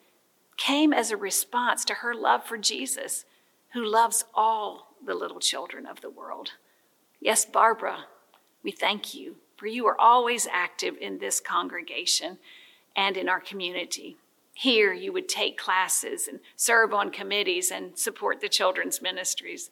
came 0.59 0.93
as 0.93 1.11
a 1.11 1.17
response 1.17 1.83
to 1.87 1.95
her 1.95 2.15
love 2.15 2.45
for 2.45 2.59
Jesus, 2.59 3.25
who 3.73 3.83
loves 3.83 4.25
all 4.35 4.95
the 5.05 5.15
little 5.15 5.41
children 5.41 5.87
of 5.87 6.03
the 6.03 6.11
world. 6.11 6.53
Yes, 7.21 7.45
Barbara, 7.45 8.07
we 8.63 8.71
thank 8.71 9.15
you, 9.15 9.37
for 9.57 9.67
you 9.67 9.87
are 9.87 10.01
always 10.01 10.49
active 10.51 10.97
in 10.99 11.19
this 11.19 11.39
congregation 11.39 12.39
and 12.97 13.17
in 13.17 13.29
our 13.29 13.41
community. 13.41 14.17
Here, 14.55 14.95
you 14.95 15.13
would 15.13 15.29
take 15.29 15.59
classes 15.59 16.27
and 16.27 16.41
serve 16.57 16.95
on 16.95 17.11
committees 17.11 17.71
and 17.71 17.97
support 17.99 18.41
the 18.41 18.49
children's 18.49 19.03
ministries. 19.03 19.71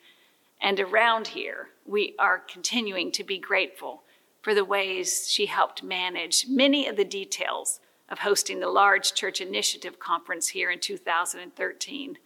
And 0.60 0.78
around 0.78 1.28
here, 1.28 1.68
we 1.86 2.14
are 2.18 2.38
continuing 2.38 3.10
to 3.12 3.24
be 3.24 3.38
grateful 3.38 4.02
for 4.42 4.54
the 4.54 4.64
ways 4.64 5.26
she 5.30 5.46
helped 5.46 5.82
manage 5.82 6.46
many 6.48 6.86
of 6.86 6.96
the 6.96 7.04
details 7.04 7.80
of 8.10 8.20
hosting 8.20 8.60
the 8.60 8.68
large 8.68 9.14
church 9.14 9.40
initiative 9.40 9.98
conference 9.98 10.48
here 10.48 10.70
in 10.70 10.80
2013. 10.80 12.18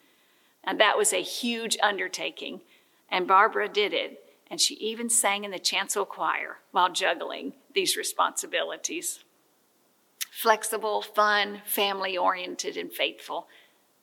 And 0.65 0.81
that 0.81 0.99
was 0.99 1.13
a 1.13 1.23
huge 1.23 1.77
undertaking, 1.83 2.61
and 3.09 3.27
Barbara 3.27 3.69
did 3.69 3.93
it, 3.93 4.22
and 4.53 4.61
she 4.61 4.75
even 4.75 5.09
sang 5.09 5.45
in 5.45 5.51
the 5.51 5.59
chancel 5.59 6.05
choir 6.05 6.59
while 6.73 6.93
juggling 6.93 7.55
these 7.75 7.97
responsibilities. 7.97 9.25
Flexible, 10.31 11.01
fun, 11.01 11.63
family 11.65 12.19
oriented, 12.19 12.77
and 12.77 12.93
faithful. 12.93 13.49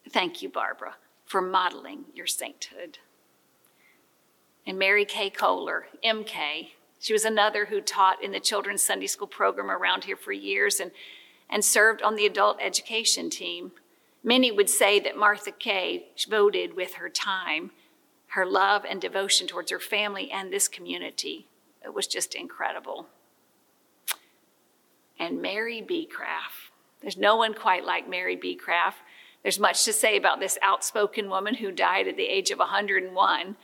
Thank 0.10 0.42
you, 0.42 0.50
Barbara, 0.50 0.96
for 1.24 1.40
modeling 1.40 2.06
your 2.16 2.26
sainthood. 2.26 2.98
And 4.66 4.80
Mary 4.80 5.06
Kay 5.06 5.30
Kohler, 5.30 5.86
MK, 6.04 6.70
she 6.98 7.14
was 7.14 7.26
another 7.26 7.66
who 7.66 7.80
taught 7.80 8.24
in 8.24 8.32
the 8.32 8.40
children's 8.40 8.82
Sunday 8.82 9.06
school 9.06 9.28
program 9.28 9.70
around 9.70 10.06
here 10.06 10.18
for 10.18 10.32
years 10.32 10.80
and, 10.80 10.90
and 11.48 11.64
served 11.64 12.02
on 12.02 12.16
the 12.16 12.26
adult 12.26 12.58
education 12.60 13.30
team. 13.30 13.72
Many 14.24 14.52
would 14.52 14.70
say 14.70 15.00
that 15.00 15.16
Martha 15.16 15.52
Kay 15.52 16.08
voted 16.28 16.76
with 16.76 16.96
her 16.96 17.08
time, 17.08 17.70
her 18.30 18.46
love 18.46 18.86
and 18.90 19.02
devotion 19.02 19.48
towards 19.48 19.72
her 19.72 19.80
family 19.80 20.32
and 20.32 20.52
this 20.52 20.68
community. 20.68 21.48
It 21.84 21.94
was 21.94 22.08
just 22.08 22.36
incredible. 22.36 23.08
And 25.18 25.42
Mary 25.42 25.82
B. 25.82 26.06
Craft. 26.06 26.72
There's 27.02 27.18
no 27.18 27.36
one 27.36 27.54
quite 27.54 27.86
like 27.86 28.10
Mary 28.10 28.36
B. 28.36 28.56
Craft. 28.56 29.00
There's 29.44 29.60
much 29.60 29.86
to 29.86 29.94
say 29.94 30.18
about 30.18 30.40
this 30.40 30.58
outspoken 30.62 31.30
woman 31.30 31.56
who 31.56 31.72
died 31.72 32.08
at 32.08 32.18
the 32.18 32.28
age 32.28 32.52
of 32.52 32.60
101 32.60 33.56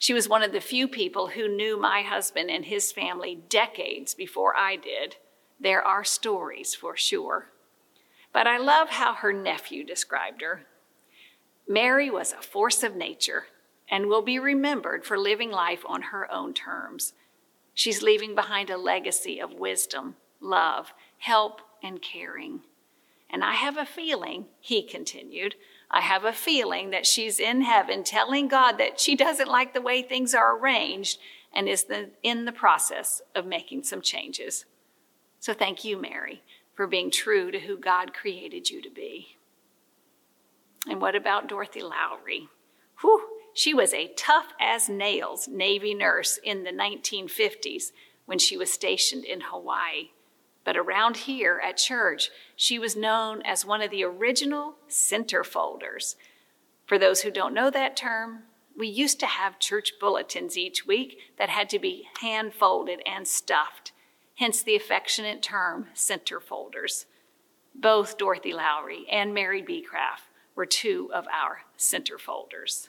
she 0.00 0.14
was 0.14 0.30
one 0.30 0.42
of 0.42 0.52
the 0.52 0.62
few 0.62 0.88
people 0.88 1.26
who 1.26 1.46
knew 1.46 1.78
my 1.78 2.00
husband 2.00 2.50
and 2.50 2.64
his 2.64 2.90
family 2.90 3.42
decades 3.50 4.14
before 4.14 4.56
I 4.56 4.76
did. 4.76 5.16
There 5.60 5.82
are 5.82 6.04
stories 6.04 6.74
for 6.74 6.96
sure. 6.96 7.48
But 8.32 8.46
I 8.46 8.56
love 8.56 8.88
how 8.88 9.12
her 9.12 9.34
nephew 9.34 9.84
described 9.84 10.40
her. 10.40 10.62
Mary 11.68 12.08
was 12.08 12.32
a 12.32 12.40
force 12.40 12.82
of 12.82 12.96
nature 12.96 13.48
and 13.90 14.06
will 14.06 14.22
be 14.22 14.38
remembered 14.38 15.04
for 15.04 15.18
living 15.18 15.50
life 15.50 15.82
on 15.86 16.02
her 16.02 16.30
own 16.32 16.54
terms. 16.54 17.12
She's 17.74 18.02
leaving 18.02 18.34
behind 18.34 18.70
a 18.70 18.76
legacy 18.76 19.40
of 19.40 19.52
wisdom, 19.52 20.16
love, 20.40 20.92
help, 21.18 21.60
and 21.82 22.00
caring. 22.00 22.60
And 23.28 23.44
I 23.44 23.54
have 23.54 23.76
a 23.76 23.84
feeling, 23.84 24.46
he 24.60 24.82
continued, 24.82 25.54
I 25.90 26.00
have 26.00 26.24
a 26.24 26.32
feeling 26.32 26.90
that 26.90 27.06
she's 27.06 27.40
in 27.40 27.62
heaven 27.62 28.04
telling 28.04 28.46
God 28.48 28.78
that 28.78 29.00
she 29.00 29.16
doesn't 29.16 29.48
like 29.48 29.74
the 29.74 29.80
way 29.80 30.02
things 30.02 30.34
are 30.34 30.56
arranged 30.56 31.18
and 31.52 31.68
is 31.68 31.84
the, 31.84 32.10
in 32.22 32.44
the 32.44 32.52
process 32.52 33.22
of 33.34 33.44
making 33.44 33.82
some 33.82 34.00
changes. 34.00 34.66
So 35.40 35.52
thank 35.52 35.84
you, 35.84 36.00
Mary, 36.00 36.42
for 36.74 36.86
being 36.86 37.10
true 37.10 37.50
to 37.50 37.58
who 37.58 37.76
God 37.76 38.14
created 38.14 38.70
you 38.70 38.80
to 38.82 38.90
be. 38.90 39.36
And 40.88 41.00
what 41.00 41.16
about 41.16 41.48
Dorothy 41.48 41.82
Lowry? 41.82 42.48
Whew, 43.00 43.39
she 43.54 43.74
was 43.74 43.92
a 43.92 44.12
tough 44.16 44.52
as 44.60 44.88
nails 44.88 45.48
Navy 45.48 45.94
nurse 45.94 46.38
in 46.42 46.64
the 46.64 46.70
1950s 46.70 47.92
when 48.26 48.38
she 48.38 48.56
was 48.56 48.72
stationed 48.72 49.24
in 49.24 49.40
Hawaii. 49.40 50.10
But 50.64 50.76
around 50.76 51.16
here 51.16 51.60
at 51.64 51.76
church, 51.76 52.30
she 52.54 52.78
was 52.78 52.96
known 52.96 53.42
as 53.42 53.64
one 53.64 53.82
of 53.82 53.90
the 53.90 54.04
original 54.04 54.76
centerfolders. 54.88 56.16
For 56.86 56.98
those 56.98 57.22
who 57.22 57.30
don't 57.30 57.54
know 57.54 57.70
that 57.70 57.96
term, 57.96 58.44
we 58.76 58.88
used 58.88 59.20
to 59.20 59.26
have 59.26 59.58
church 59.58 59.94
bulletins 60.00 60.56
each 60.56 60.86
week 60.86 61.18
that 61.38 61.48
had 61.48 61.68
to 61.70 61.78
be 61.78 62.08
hand 62.20 62.54
folded 62.54 63.00
and 63.06 63.26
stuffed, 63.26 63.92
hence 64.36 64.62
the 64.62 64.76
affectionate 64.76 65.42
term 65.42 65.88
centerfolders. 65.94 67.06
Both 67.74 68.18
Dorothy 68.18 68.52
Lowry 68.52 69.06
and 69.10 69.34
Mary 69.34 69.62
B. 69.62 69.82
Craft 69.82 70.24
were 70.54 70.66
two 70.66 71.10
of 71.12 71.26
our 71.28 71.62
centerfolders. 71.78 72.88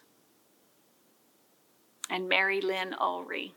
And 2.12 2.30
Mary 2.30 2.62
Lynn 2.62 2.94
Ulry 3.00 3.54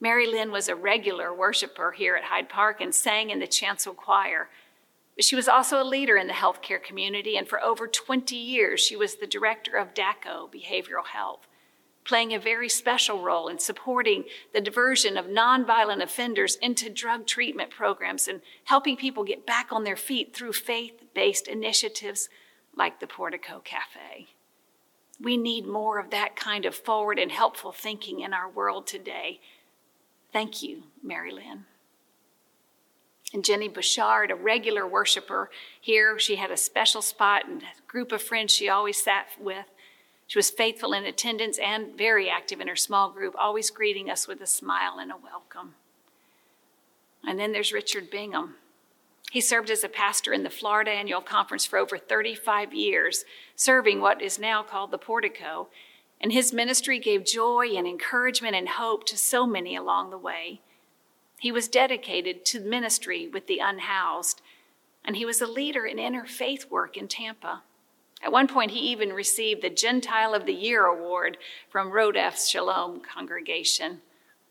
Mary 0.00 0.26
Lynn 0.26 0.50
was 0.50 0.68
a 0.68 0.74
regular 0.74 1.32
worshiper 1.32 1.92
here 1.92 2.16
at 2.16 2.24
Hyde 2.24 2.48
Park 2.48 2.80
and 2.80 2.94
sang 2.94 3.30
in 3.30 3.38
the 3.38 3.46
chancel 3.46 3.94
choir. 3.94 4.48
But 5.16 5.24
she 5.24 5.36
was 5.36 5.48
also 5.48 5.80
a 5.80 5.84
leader 5.84 6.16
in 6.16 6.26
the 6.26 6.32
healthcare 6.32 6.82
community, 6.82 7.36
and 7.36 7.48
for 7.48 7.62
over 7.62 7.86
20 7.86 8.34
years, 8.34 8.80
she 8.80 8.96
was 8.96 9.16
the 9.16 9.26
director 9.26 9.76
of 9.76 9.94
DACCO 9.94 10.50
Behavioral 10.52 11.06
Health, 11.06 11.46
playing 12.04 12.34
a 12.34 12.38
very 12.38 12.68
special 12.68 13.22
role 13.22 13.48
in 13.48 13.58
supporting 13.58 14.24
the 14.52 14.60
diversion 14.60 15.16
of 15.16 15.26
nonviolent 15.26 16.02
offenders 16.02 16.56
into 16.56 16.90
drug 16.90 17.26
treatment 17.26 17.70
programs 17.70 18.26
and 18.26 18.40
helping 18.64 18.96
people 18.96 19.24
get 19.24 19.46
back 19.46 19.72
on 19.72 19.84
their 19.84 19.96
feet 19.96 20.34
through 20.34 20.52
faith 20.52 21.02
based 21.14 21.46
initiatives 21.46 22.28
like 22.76 22.98
the 22.98 23.06
Portico 23.06 23.60
Cafe. 23.64 24.33
We 25.20 25.36
need 25.36 25.66
more 25.66 25.98
of 25.98 26.10
that 26.10 26.36
kind 26.36 26.64
of 26.64 26.74
forward 26.74 27.18
and 27.18 27.30
helpful 27.30 27.72
thinking 27.72 28.20
in 28.20 28.34
our 28.34 28.48
world 28.48 28.86
today. 28.86 29.40
Thank 30.32 30.62
you, 30.62 30.84
Mary 31.02 31.30
Lynn. 31.30 31.64
And 33.32 33.44
Jenny 33.44 33.68
Bouchard, 33.68 34.30
a 34.30 34.34
regular 34.34 34.86
worshiper 34.86 35.50
here, 35.80 36.18
she 36.18 36.36
had 36.36 36.50
a 36.50 36.56
special 36.56 37.02
spot 37.02 37.46
and 37.48 37.62
a 37.62 37.66
group 37.86 38.12
of 38.12 38.22
friends 38.22 38.52
she 38.52 38.68
always 38.68 39.02
sat 39.02 39.26
with. 39.40 39.66
She 40.26 40.38
was 40.38 40.50
faithful 40.50 40.92
in 40.92 41.04
attendance 41.04 41.58
and 41.58 41.98
very 41.98 42.30
active 42.30 42.60
in 42.60 42.68
her 42.68 42.76
small 42.76 43.10
group, 43.10 43.34
always 43.38 43.70
greeting 43.70 44.08
us 44.08 44.26
with 44.26 44.40
a 44.40 44.46
smile 44.46 44.98
and 44.98 45.10
a 45.10 45.16
welcome. 45.16 45.74
And 47.26 47.38
then 47.38 47.52
there's 47.52 47.72
Richard 47.72 48.10
Bingham. 48.10 48.54
He 49.34 49.40
served 49.40 49.68
as 49.68 49.82
a 49.82 49.88
pastor 49.88 50.32
in 50.32 50.44
the 50.44 50.48
Florida 50.48 50.92
Annual 50.92 51.22
Conference 51.22 51.66
for 51.66 51.76
over 51.76 51.98
35 51.98 52.72
years, 52.72 53.24
serving 53.56 54.00
what 54.00 54.22
is 54.22 54.38
now 54.38 54.62
called 54.62 54.92
the 54.92 54.96
Portico, 54.96 55.66
and 56.20 56.30
his 56.32 56.52
ministry 56.52 57.00
gave 57.00 57.24
joy 57.24 57.70
and 57.74 57.84
encouragement 57.84 58.54
and 58.54 58.68
hope 58.68 59.04
to 59.06 59.18
so 59.18 59.44
many 59.44 59.74
along 59.74 60.10
the 60.10 60.18
way. 60.18 60.60
He 61.40 61.50
was 61.50 61.66
dedicated 61.66 62.44
to 62.44 62.60
ministry 62.60 63.26
with 63.26 63.48
the 63.48 63.58
unhoused, 63.58 64.40
and 65.04 65.16
he 65.16 65.26
was 65.26 65.40
a 65.40 65.48
leader 65.48 65.84
in 65.84 65.96
interfaith 65.96 66.70
work 66.70 66.96
in 66.96 67.08
Tampa. 67.08 67.64
At 68.22 68.30
one 68.30 68.46
point, 68.46 68.70
he 68.70 68.92
even 68.92 69.12
received 69.12 69.62
the 69.62 69.68
Gentile 69.68 70.32
of 70.32 70.46
the 70.46 70.54
Year 70.54 70.86
award 70.86 71.38
from 71.68 71.90
Rodeph 71.90 72.36
Sholom 72.36 73.02
congregation. 73.02 74.00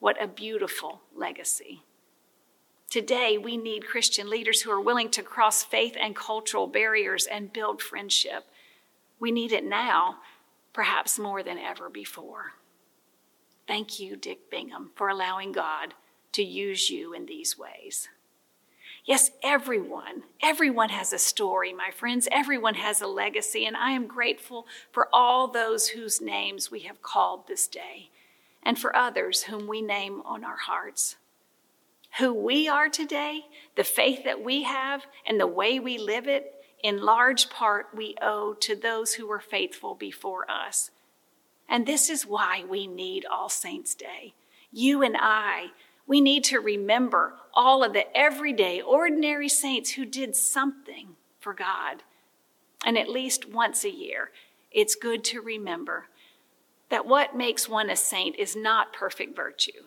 What 0.02 0.22
a 0.22 0.28
beautiful 0.28 1.04
legacy. 1.16 1.84
Today, 2.94 3.40
we 3.40 3.58
need 3.58 3.88
Christian 3.88 4.30
leaders 4.30 4.62
who 4.62 4.70
are 4.70 4.80
willing 4.80 5.10
to 5.10 5.24
cross 5.24 5.64
faith 5.64 5.98
and 6.00 6.16
cultural 6.16 6.68
barriers 6.68 7.26
and 7.26 7.52
build 7.52 7.82
friendship. 7.82 8.46
We 9.20 9.32
need 9.32 9.52
it 9.52 9.66
now, 9.66 10.18
perhaps 10.74 11.18
more 11.18 11.42
than 11.42 11.58
ever 11.58 11.90
before. 11.90 12.52
Thank 13.68 14.00
you, 14.00 14.16
Dick 14.16 14.52
Bingham, 14.52 14.92
for 14.94 15.10
allowing 15.10 15.54
God 15.54 15.96
to 16.34 16.44
use 16.44 16.92
you 16.92 17.16
in 17.16 17.26
these 17.26 17.58
ways. 17.58 18.10
Yes, 19.06 19.32
everyone, 19.42 20.26
everyone 20.44 20.90
has 20.90 21.12
a 21.14 21.18
story, 21.18 21.74
my 21.74 21.90
friends. 21.90 22.28
Everyone 22.32 22.76
has 22.76 23.02
a 23.02 23.08
legacy, 23.08 23.66
and 23.66 23.76
I 23.76 23.94
am 23.94 24.06
grateful 24.06 24.68
for 24.92 25.08
all 25.12 25.48
those 25.48 25.88
whose 25.88 26.22
names 26.22 26.70
we 26.70 26.82
have 26.82 27.02
called 27.02 27.48
this 27.48 27.66
day, 27.66 28.12
and 28.62 28.78
for 28.78 28.96
others 28.96 29.46
whom 29.46 29.66
we 29.66 29.82
name 29.82 30.22
on 30.26 30.44
our 30.44 30.58
hearts. 30.58 31.16
Who 32.20 32.34
we 32.34 32.68
are 32.68 32.90
today, 32.90 33.46
the 33.76 33.84
faith 33.84 34.24
that 34.26 34.44
we 34.44 34.64
have, 34.64 35.06
and 35.26 35.40
the 35.40 35.48
way 35.48 35.80
we 35.80 35.98
live 35.98 36.28
it, 36.28 36.54
in 36.84 37.02
large 37.02 37.50
part 37.50 37.88
we 37.96 38.16
owe 38.22 38.54
to 38.60 38.76
those 38.76 39.14
who 39.14 39.26
were 39.26 39.40
faithful 39.40 39.96
before 39.96 40.50
us. 40.50 40.92
And 41.68 41.86
this 41.86 42.10
is 42.10 42.26
why 42.26 42.66
we 42.70 42.86
need 42.86 43.26
All 43.26 43.50
Saints' 43.50 43.96
Day. 43.96 44.34
You 44.72 45.02
and 45.02 45.16
I, 45.18 45.68
we 46.06 46.20
need 46.20 46.44
to 46.46 46.60
remember 46.60 47.36
all 47.54 47.84
of 47.84 47.94
the 47.94 48.16
everyday, 48.16 48.82
ordinary 48.82 49.50
saints 49.50 49.92
who 49.92 50.06
did 50.06 50.36
something 50.36 51.16
for 51.40 51.54
God. 51.54 52.04
And 52.86 52.98
at 52.98 53.10
least 53.10 53.50
once 53.50 53.84
a 53.84 53.92
year, 53.92 54.32
it's 54.72 54.96
good 54.96 55.24
to 55.26 55.42
remember 55.42 56.08
that 56.90 57.06
what 57.06 57.36
makes 57.36 57.70
one 57.70 57.90
a 57.90 57.96
saint 57.96 58.36
is 58.36 58.56
not 58.56 58.94
perfect 58.94 59.36
virtue, 59.36 59.84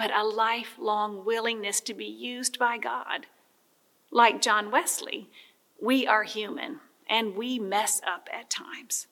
but 0.00 0.10
a 0.16 0.24
lifelong 0.24 1.26
willingness 1.26 1.78
to 1.78 1.92
be 1.92 2.06
used 2.06 2.58
by 2.58 2.78
God. 2.78 3.26
Like 4.10 4.40
John 4.40 4.70
Wesley, 4.70 5.28
we 5.78 6.06
are 6.06 6.22
human 6.22 6.80
and 7.06 7.36
we 7.36 7.58
mess 7.58 8.00
up 8.06 8.26
at 8.32 8.48
times. 8.48 9.08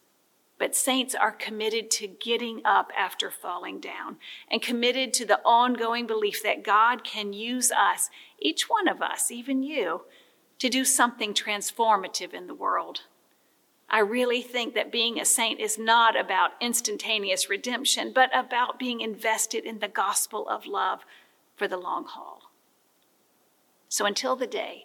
But 0.58 0.74
saints 0.74 1.14
are 1.14 1.30
committed 1.30 1.90
to 1.90 2.06
getting 2.06 2.62
up 2.64 2.90
after 2.98 3.30
falling 3.30 3.80
down 3.80 4.16
and 4.50 4.62
committed 4.62 5.12
to 5.12 5.26
the 5.26 5.40
ongoing 5.44 6.06
belief 6.06 6.42
that 6.42 6.64
God 6.64 7.04
can 7.04 7.34
use 7.34 7.70
us, 7.70 8.08
each 8.38 8.70
one 8.70 8.88
of 8.88 9.02
us, 9.02 9.30
even 9.30 9.62
you, 9.62 10.04
to 10.58 10.70
do 10.70 10.86
something 10.86 11.34
transformative 11.34 12.32
in 12.32 12.46
the 12.46 12.54
world. 12.54 13.02
I 13.90 14.00
really 14.00 14.42
think 14.42 14.74
that 14.74 14.92
being 14.92 15.18
a 15.18 15.24
saint 15.24 15.60
is 15.60 15.78
not 15.78 16.18
about 16.18 16.52
instantaneous 16.60 17.48
redemption, 17.48 18.12
but 18.14 18.30
about 18.34 18.78
being 18.78 19.00
invested 19.00 19.64
in 19.64 19.78
the 19.78 19.88
gospel 19.88 20.48
of 20.48 20.66
love 20.66 21.04
for 21.56 21.66
the 21.66 21.78
long 21.78 22.04
haul. 22.04 22.50
So 23.88 24.04
until 24.04 24.36
the 24.36 24.46
day 24.46 24.84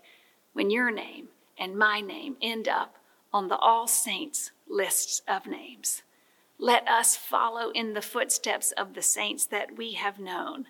when 0.54 0.70
your 0.70 0.90
name 0.90 1.28
and 1.58 1.78
my 1.78 2.00
name 2.00 2.38
end 2.42 2.68
up 2.68 2.96
on 3.34 3.48
the 3.48 3.58
All 3.58 3.88
Saints 3.88 4.52
lists 4.70 5.22
of 5.28 5.48
names. 5.48 6.04
Let 6.60 6.88
us 6.88 7.18
follow 7.18 7.72
in 7.72 7.94
the 7.94 8.02
footsteps 8.02 8.72
of 8.72 8.94
the 8.94 9.02
saints 9.02 9.46
that 9.48 9.76
we 9.76 9.94
have 9.94 10.20
known 10.20 10.68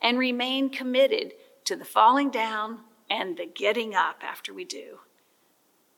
and 0.00 0.18
remain 0.18 0.70
committed 0.70 1.32
to 1.64 1.76
the 1.76 1.84
falling 1.84 2.30
down 2.30 2.80
and 3.10 3.36
the 3.36 3.46
getting 3.46 3.94
up 3.94 4.22
after 4.22 4.54
we 4.54 4.64
do. 4.64 5.00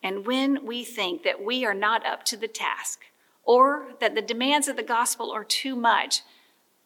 And 0.07 0.25
when 0.25 0.65
we 0.65 0.85
think 0.85 1.25
that 1.25 1.43
we 1.43 1.65
are 1.67 1.75
not 1.75 2.07
up 2.07 2.23
to 2.27 2.37
the 2.37 2.47
task 2.47 3.07
or 3.43 3.89
that 3.99 4.15
the 4.15 4.23
demands 4.23 4.69
of 4.69 4.77
the 4.77 4.85
gospel 4.85 5.33
are 5.33 5.43
too 5.43 5.75
much, 5.75 6.21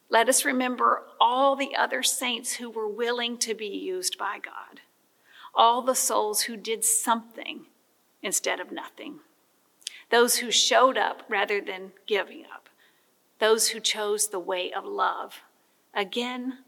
let 0.08 0.26
us 0.26 0.46
remember 0.46 1.02
all 1.20 1.54
the 1.54 1.76
other 1.76 2.02
saints 2.02 2.54
who 2.54 2.70
were 2.70 2.88
willing 2.88 3.36
to 3.36 3.52
be 3.52 3.66
used 3.66 4.16
by 4.16 4.38
God, 4.42 4.80
all 5.54 5.82
the 5.82 5.94
souls 5.94 6.44
who 6.44 6.56
did 6.56 6.82
something 6.82 7.66
instead 8.22 8.58
of 8.58 8.72
nothing. 8.72 9.18
Those 10.08 10.38
who 10.38 10.50
showed 10.50 10.96
up 10.96 11.24
rather 11.28 11.60
than 11.60 11.92
giving 12.06 12.44
up, 12.46 12.70
those 13.38 13.68
who 13.68 13.80
chose 13.80 14.28
the 14.28 14.38
way 14.38 14.72
of 14.72 14.86
love 14.86 15.42
again 15.92 16.60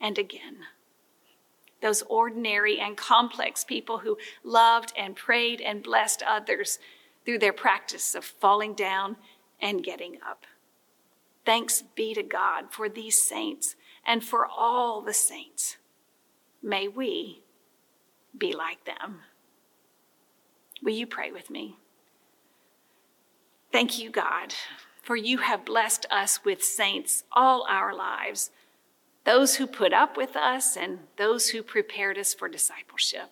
and 0.00 0.18
again. 0.18 0.64
Those 1.82 2.02
ordinary 2.02 2.78
and 2.78 2.96
complex 2.96 3.64
people 3.64 3.98
who 3.98 4.16
loved 4.44 4.92
and 4.96 5.16
prayed 5.16 5.60
and 5.60 5.82
blessed 5.82 6.22
others 6.26 6.78
through 7.24 7.40
their 7.40 7.52
practice 7.52 8.14
of 8.14 8.24
falling 8.24 8.74
down 8.74 9.16
and 9.60 9.84
getting 9.84 10.18
up. 10.26 10.46
Thanks 11.44 11.82
be 11.94 12.14
to 12.14 12.22
God 12.22 12.66
for 12.70 12.88
these 12.88 13.20
saints 13.20 13.74
and 14.06 14.24
for 14.24 14.46
all 14.46 15.02
the 15.02 15.12
saints. 15.12 15.76
May 16.62 16.88
we 16.88 17.42
be 18.36 18.52
like 18.52 18.84
them. 18.84 19.20
Will 20.82 20.94
you 20.94 21.06
pray 21.06 21.30
with 21.30 21.50
me? 21.50 21.76
Thank 23.72 23.98
you, 23.98 24.10
God, 24.10 24.54
for 25.02 25.16
you 25.16 25.38
have 25.38 25.64
blessed 25.64 26.06
us 26.10 26.44
with 26.44 26.62
saints 26.62 27.24
all 27.32 27.66
our 27.68 27.94
lives, 27.94 28.50
those 29.24 29.56
who 29.56 29.66
put 29.66 29.92
up 29.92 30.16
with 30.16 30.36
us 30.36 30.76
and 30.76 31.00
those 31.16 31.50
who 31.50 31.62
prepared 31.62 32.18
us 32.18 32.34
for 32.34 32.48
discipleship, 32.48 33.30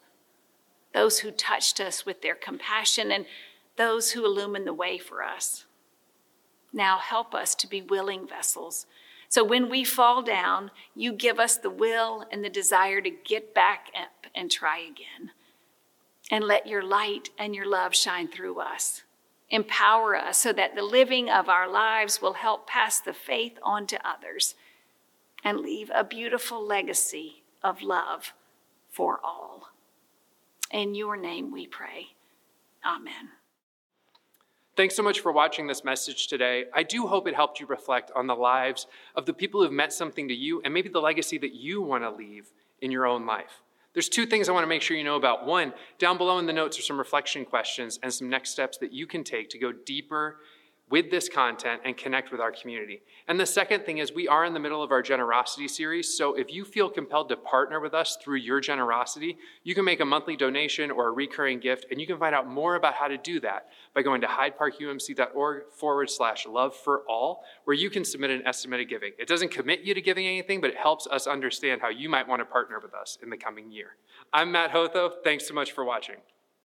those 0.94 1.20
who 1.20 1.30
touched 1.30 1.80
us 1.80 2.06
with 2.06 2.22
their 2.22 2.34
compassion 2.34 3.10
and 3.10 3.26
those 3.76 4.12
who 4.12 4.24
illumined 4.24 4.66
the 4.66 4.74
way 4.74 4.98
for 4.98 5.22
us. 5.22 5.64
Now 6.72 6.98
help 6.98 7.34
us 7.34 7.54
to 7.56 7.66
be 7.66 7.82
willing 7.82 8.28
vessels. 8.28 8.86
So 9.28 9.42
when 9.42 9.68
we 9.68 9.84
fall 9.84 10.22
down, 10.22 10.70
you 10.94 11.12
give 11.12 11.38
us 11.38 11.56
the 11.56 11.70
will 11.70 12.24
and 12.30 12.44
the 12.44 12.50
desire 12.50 13.00
to 13.00 13.10
get 13.10 13.54
back 13.54 13.88
up 13.96 14.26
and 14.34 14.50
try 14.50 14.78
again. 14.78 15.30
And 16.30 16.44
let 16.44 16.68
your 16.68 16.82
light 16.82 17.30
and 17.38 17.54
your 17.54 17.66
love 17.66 17.94
shine 17.94 18.28
through 18.28 18.60
us. 18.60 19.02
Empower 19.48 20.14
us 20.14 20.38
so 20.38 20.52
that 20.52 20.76
the 20.76 20.82
living 20.82 21.28
of 21.28 21.48
our 21.48 21.68
lives 21.68 22.22
will 22.22 22.34
help 22.34 22.68
pass 22.68 23.00
the 23.00 23.12
faith 23.12 23.58
on 23.64 23.88
to 23.88 24.08
others 24.08 24.54
and 25.44 25.60
leave 25.60 25.90
a 25.94 26.04
beautiful 26.04 26.64
legacy 26.64 27.42
of 27.62 27.82
love 27.82 28.32
for 28.90 29.20
all. 29.22 29.68
In 30.70 30.94
your 30.94 31.16
name 31.16 31.52
we 31.52 31.66
pray. 31.66 32.08
Amen. 32.84 33.30
Thanks 34.76 34.96
so 34.96 35.02
much 35.02 35.20
for 35.20 35.32
watching 35.32 35.66
this 35.66 35.84
message 35.84 36.28
today. 36.28 36.64
I 36.72 36.84
do 36.84 37.06
hope 37.06 37.26
it 37.26 37.34
helped 37.34 37.60
you 37.60 37.66
reflect 37.66 38.10
on 38.14 38.26
the 38.26 38.34
lives 38.34 38.86
of 39.14 39.26
the 39.26 39.34
people 39.34 39.60
who've 39.60 39.72
meant 39.72 39.92
something 39.92 40.28
to 40.28 40.34
you 40.34 40.62
and 40.64 40.72
maybe 40.72 40.88
the 40.88 41.00
legacy 41.00 41.38
that 41.38 41.54
you 41.54 41.82
want 41.82 42.04
to 42.04 42.10
leave 42.10 42.50
in 42.80 42.90
your 42.90 43.06
own 43.06 43.26
life. 43.26 43.62
There's 43.92 44.08
two 44.08 44.24
things 44.24 44.48
I 44.48 44.52
want 44.52 44.62
to 44.62 44.68
make 44.68 44.82
sure 44.82 44.96
you 44.96 45.04
know 45.04 45.16
about. 45.16 45.44
One, 45.44 45.74
down 45.98 46.16
below 46.16 46.38
in 46.38 46.46
the 46.46 46.52
notes 46.52 46.78
are 46.78 46.82
some 46.82 46.98
reflection 46.98 47.44
questions 47.44 47.98
and 48.02 48.12
some 48.12 48.30
next 48.30 48.50
steps 48.50 48.78
that 48.78 48.92
you 48.92 49.06
can 49.06 49.24
take 49.24 49.50
to 49.50 49.58
go 49.58 49.72
deeper 49.72 50.36
with 50.90 51.10
this 51.10 51.28
content 51.28 51.80
and 51.84 51.96
connect 51.96 52.32
with 52.32 52.40
our 52.40 52.50
community. 52.50 53.00
And 53.28 53.38
the 53.38 53.46
second 53.46 53.84
thing 53.84 53.98
is, 53.98 54.12
we 54.12 54.26
are 54.26 54.44
in 54.44 54.52
the 54.52 54.60
middle 54.60 54.82
of 54.82 54.90
our 54.90 55.02
generosity 55.02 55.68
series. 55.68 56.16
So 56.16 56.34
if 56.34 56.52
you 56.52 56.64
feel 56.64 56.90
compelled 56.90 57.28
to 57.28 57.36
partner 57.36 57.78
with 57.78 57.94
us 57.94 58.18
through 58.22 58.38
your 58.38 58.60
generosity, 58.60 59.38
you 59.62 59.74
can 59.74 59.84
make 59.84 60.00
a 60.00 60.04
monthly 60.04 60.36
donation 60.36 60.90
or 60.90 61.08
a 61.08 61.12
recurring 61.12 61.60
gift. 61.60 61.86
And 61.90 62.00
you 62.00 62.06
can 62.08 62.18
find 62.18 62.34
out 62.34 62.48
more 62.48 62.74
about 62.74 62.94
how 62.94 63.06
to 63.06 63.16
do 63.16 63.38
that 63.40 63.68
by 63.94 64.02
going 64.02 64.20
to 64.22 64.26
hydeparkumc.org 64.26 65.62
forward 65.72 66.10
slash 66.10 66.46
love 66.46 66.74
for 66.74 67.02
all, 67.08 67.44
where 67.64 67.76
you 67.76 67.88
can 67.88 68.04
submit 68.04 68.30
an 68.30 68.42
estimated 68.44 68.88
giving. 68.88 69.12
It 69.18 69.28
doesn't 69.28 69.52
commit 69.52 69.80
you 69.80 69.94
to 69.94 70.00
giving 70.00 70.26
anything, 70.26 70.60
but 70.60 70.70
it 70.70 70.76
helps 70.76 71.06
us 71.06 71.28
understand 71.28 71.80
how 71.80 71.90
you 71.90 72.08
might 72.08 72.26
want 72.26 72.40
to 72.40 72.46
partner 72.46 72.80
with 72.82 72.94
us 72.94 73.16
in 73.22 73.30
the 73.30 73.36
coming 73.36 73.70
year. 73.70 73.96
I'm 74.32 74.50
Matt 74.50 74.72
Hotho. 74.72 75.12
Thanks 75.22 75.46
so 75.46 75.54
much 75.54 75.70
for 75.70 75.84
watching. 75.84 76.16